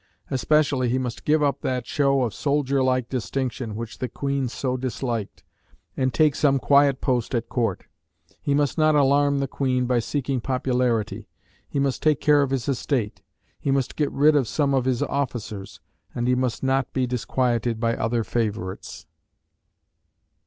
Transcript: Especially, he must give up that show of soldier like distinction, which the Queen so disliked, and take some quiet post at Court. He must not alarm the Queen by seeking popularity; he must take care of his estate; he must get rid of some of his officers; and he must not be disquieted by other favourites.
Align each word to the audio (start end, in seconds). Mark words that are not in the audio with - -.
Especially, 0.31 0.89
he 0.89 0.97
must 0.97 1.25
give 1.25 1.43
up 1.43 1.61
that 1.61 1.85
show 1.85 2.23
of 2.23 2.33
soldier 2.33 2.81
like 2.81 3.07
distinction, 3.07 3.75
which 3.75 3.99
the 3.99 4.09
Queen 4.09 4.47
so 4.47 4.75
disliked, 4.75 5.43
and 5.95 6.11
take 6.11 6.33
some 6.33 6.57
quiet 6.57 7.01
post 7.01 7.35
at 7.35 7.49
Court. 7.49 7.83
He 8.41 8.55
must 8.55 8.79
not 8.79 8.95
alarm 8.95 9.37
the 9.37 9.47
Queen 9.47 9.85
by 9.85 9.99
seeking 9.99 10.41
popularity; 10.41 11.27
he 11.69 11.77
must 11.77 12.01
take 12.01 12.19
care 12.19 12.41
of 12.41 12.49
his 12.49 12.67
estate; 12.67 13.21
he 13.59 13.69
must 13.69 13.95
get 13.95 14.11
rid 14.11 14.35
of 14.35 14.47
some 14.47 14.73
of 14.73 14.85
his 14.85 15.03
officers; 15.03 15.81
and 16.15 16.27
he 16.27 16.33
must 16.33 16.63
not 16.63 16.91
be 16.93 17.05
disquieted 17.05 17.79
by 17.79 17.95
other 17.95 18.23
favourites. 18.23 19.05